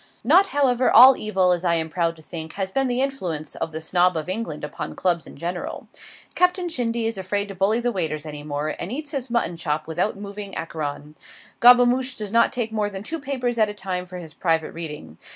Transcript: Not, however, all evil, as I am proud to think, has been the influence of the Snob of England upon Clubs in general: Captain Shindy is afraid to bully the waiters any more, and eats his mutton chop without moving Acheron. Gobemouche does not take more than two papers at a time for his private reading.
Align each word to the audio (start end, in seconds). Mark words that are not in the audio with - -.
Not, 0.23 0.47
however, 0.47 0.89
all 0.89 1.15
evil, 1.15 1.51
as 1.51 1.63
I 1.63 1.75
am 1.75 1.87
proud 1.87 2.15
to 2.15 2.23
think, 2.23 2.53
has 2.53 2.71
been 2.71 2.87
the 2.87 3.03
influence 3.03 3.53
of 3.53 3.71
the 3.71 3.79
Snob 3.79 4.17
of 4.17 4.27
England 4.27 4.63
upon 4.63 4.95
Clubs 4.95 5.27
in 5.27 5.37
general: 5.37 5.89
Captain 6.33 6.69
Shindy 6.69 7.05
is 7.05 7.19
afraid 7.19 7.47
to 7.49 7.53
bully 7.53 7.79
the 7.79 7.91
waiters 7.91 8.25
any 8.25 8.41
more, 8.41 8.69
and 8.79 8.91
eats 8.91 9.11
his 9.11 9.29
mutton 9.29 9.57
chop 9.57 9.85
without 9.85 10.17
moving 10.17 10.55
Acheron. 10.57 11.15
Gobemouche 11.59 12.15
does 12.15 12.31
not 12.31 12.51
take 12.51 12.71
more 12.71 12.89
than 12.89 13.03
two 13.03 13.19
papers 13.19 13.59
at 13.59 13.69
a 13.69 13.75
time 13.75 14.07
for 14.07 14.17
his 14.17 14.33
private 14.33 14.71
reading. 14.71 15.19